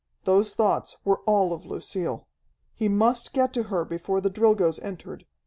[0.23, 2.27] Those thoughts were all of Lucille.
[2.73, 5.27] He must get to her before the Drilgoes entered.